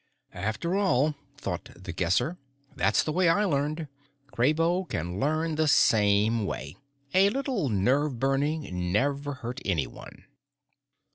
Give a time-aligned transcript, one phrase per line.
[0.33, 2.39] After all, thought The Guesser,
[2.75, 3.87] _that's the way I learned;
[4.33, 6.75] Kraybo can learn the same way.
[7.13, 10.25] A little nerve burning never hurt anyone.